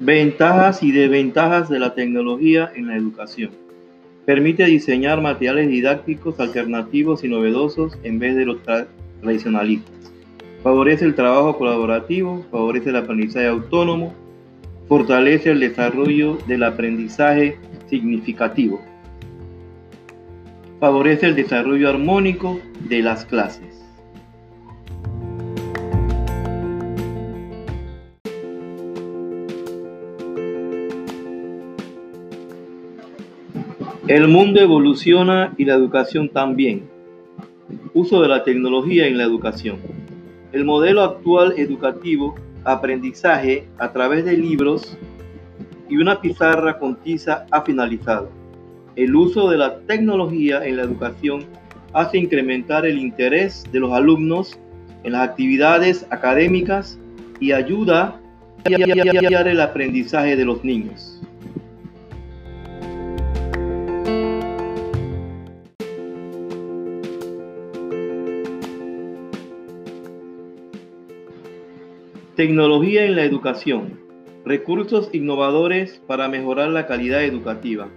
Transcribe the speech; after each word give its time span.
Ventajas 0.00 0.84
y 0.84 0.92
desventajas 0.92 1.68
de 1.68 1.80
la 1.80 1.92
tecnología 1.92 2.70
en 2.76 2.86
la 2.86 2.96
educación. 2.96 3.50
Permite 4.26 4.64
diseñar 4.64 5.20
materiales 5.20 5.68
didácticos 5.68 6.38
alternativos 6.38 7.24
y 7.24 7.28
novedosos 7.28 7.98
en 8.04 8.20
vez 8.20 8.36
de 8.36 8.44
los 8.44 8.58
tradicionalistas. 8.62 10.12
Favorece 10.62 11.04
el 11.04 11.16
trabajo 11.16 11.58
colaborativo, 11.58 12.46
favorece 12.52 12.90
el 12.90 12.96
aprendizaje 12.96 13.48
autónomo, 13.48 14.14
fortalece 14.86 15.50
el 15.50 15.58
desarrollo 15.58 16.38
del 16.46 16.62
aprendizaje 16.62 17.58
significativo. 17.90 18.80
Favorece 20.78 21.26
el 21.26 21.34
desarrollo 21.34 21.88
armónico 21.88 22.60
de 22.88 23.02
las 23.02 23.24
clases. 23.24 23.87
El 34.08 34.26
mundo 34.26 34.58
evoluciona 34.58 35.52
y 35.58 35.66
la 35.66 35.74
educación 35.74 36.30
también. 36.30 36.88
Uso 37.92 38.22
de 38.22 38.28
la 38.28 38.42
tecnología 38.42 39.06
en 39.06 39.18
la 39.18 39.24
educación. 39.24 39.76
El 40.50 40.64
modelo 40.64 41.02
actual 41.02 41.52
educativo, 41.58 42.34
aprendizaje 42.64 43.68
a 43.76 43.92
través 43.92 44.24
de 44.24 44.38
libros 44.38 44.96
y 45.90 45.98
una 45.98 46.22
pizarra 46.22 46.78
con 46.78 46.96
tiza 46.96 47.44
ha 47.50 47.60
finalizado. 47.60 48.30
El 48.96 49.14
uso 49.14 49.50
de 49.50 49.58
la 49.58 49.80
tecnología 49.80 50.64
en 50.64 50.78
la 50.78 50.84
educación 50.84 51.44
hace 51.92 52.16
incrementar 52.16 52.86
el 52.86 52.96
interés 52.98 53.62
de 53.70 53.80
los 53.80 53.92
alumnos 53.92 54.58
en 55.02 55.12
las 55.12 55.28
actividades 55.28 56.06
académicas 56.08 56.98
y 57.40 57.52
ayuda 57.52 58.18
a 58.64 58.70
el 58.70 59.60
aprendizaje 59.60 60.34
de 60.34 60.44
los 60.46 60.64
niños. 60.64 61.17
Tecnología 72.38 73.04
en 73.04 73.16
la 73.16 73.24
educación. 73.24 73.98
Recursos 74.44 75.10
innovadores 75.12 76.00
para 76.06 76.28
mejorar 76.28 76.68
la 76.68 76.86
calidad 76.86 77.24
educativa. 77.24 77.88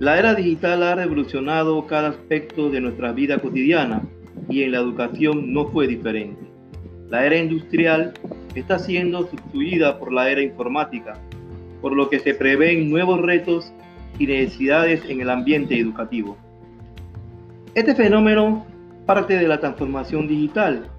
La 0.00 0.18
era 0.18 0.34
digital 0.34 0.82
ha 0.82 0.96
revolucionado 0.96 1.86
cada 1.86 2.08
aspecto 2.08 2.68
de 2.68 2.80
nuestra 2.80 3.12
vida 3.12 3.38
cotidiana 3.38 4.02
y 4.48 4.64
en 4.64 4.72
la 4.72 4.78
educación 4.78 5.52
no 5.52 5.68
fue 5.68 5.86
diferente. 5.86 6.40
La 7.08 7.24
era 7.24 7.36
industrial 7.36 8.14
está 8.56 8.80
siendo 8.80 9.28
sustituida 9.28 10.00
por 10.00 10.12
la 10.12 10.28
era 10.28 10.42
informática, 10.42 11.20
por 11.80 11.92
lo 11.92 12.10
que 12.10 12.18
se 12.18 12.34
prevén 12.34 12.90
nuevos 12.90 13.20
retos 13.20 13.72
y 14.18 14.26
necesidades 14.26 15.08
en 15.08 15.20
el 15.20 15.30
ambiente 15.30 15.78
educativo. 15.78 16.36
Este 17.76 17.94
fenómeno 17.94 18.66
parte 19.06 19.36
de 19.36 19.46
la 19.46 19.60
transformación 19.60 20.26
digital 20.26 20.90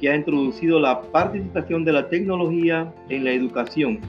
que 0.00 0.10
ha 0.10 0.16
introducido 0.16 0.80
la 0.80 1.02
participación 1.02 1.84
de 1.84 1.92
la 1.92 2.08
tecnología 2.08 2.92
en 3.08 3.24
la 3.24 3.32
educación, 3.32 4.00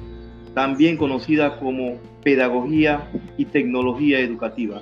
también 0.53 0.97
conocida 0.97 1.59
como 1.59 1.99
pedagogía 2.23 3.09
y 3.37 3.45
tecnología 3.45 4.19
educativa. 4.19 4.81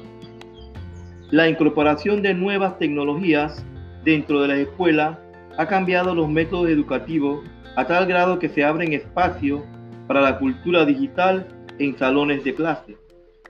La 1.31 1.49
incorporación 1.49 2.21
de 2.21 2.33
nuevas 2.33 2.77
tecnologías 2.79 3.65
dentro 4.03 4.41
de 4.41 4.47
la 4.47 4.57
escuela 4.57 5.19
ha 5.57 5.67
cambiado 5.67 6.15
los 6.15 6.29
métodos 6.29 6.69
educativos 6.69 7.43
a 7.75 7.85
tal 7.85 8.05
grado 8.05 8.39
que 8.39 8.49
se 8.49 8.63
abren 8.63 8.93
espacios 8.93 9.61
para 10.07 10.21
la 10.21 10.39
cultura 10.39 10.85
digital 10.85 11.47
en 11.77 11.97
salones 11.97 12.43
de 12.43 12.55
clase. 12.55 12.97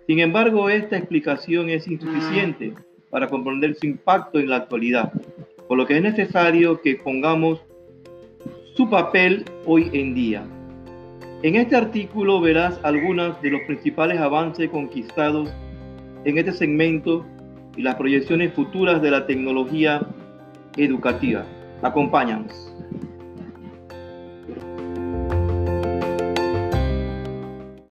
Sin 0.08 0.20
embargo, 0.20 0.70
esta 0.70 0.98
explicación 0.98 1.70
es 1.70 1.88
insuficiente 1.88 2.74
para 3.10 3.28
comprender 3.28 3.76
su 3.76 3.86
impacto 3.86 4.40
en 4.40 4.50
la 4.50 4.58
actualidad 4.58 5.12
por 5.70 5.78
lo 5.78 5.86
que 5.86 5.98
es 5.98 6.02
necesario 6.02 6.82
que 6.82 6.96
pongamos 6.96 7.62
su 8.74 8.90
papel 8.90 9.46
hoy 9.68 9.92
en 9.94 10.16
día. 10.16 10.44
En 11.44 11.56
este 11.56 11.76
artículo 11.76 12.42
verás 12.42 12.80
algunos 12.82 13.40
de 13.44 13.52
los 13.52 13.62
principales 13.68 14.18
avances 14.20 14.68
conquistados 14.72 15.54
en 16.26 16.40
este 16.40 16.54
segmento 16.54 17.24
y 17.78 17.84
las 17.84 17.96
proyecciones 17.96 18.52
futuras 18.54 19.00
de 19.04 19.12
la 19.12 19.28
tecnología 19.28 20.02
educativa. 20.76 21.46
Acompáñanos. 21.84 22.74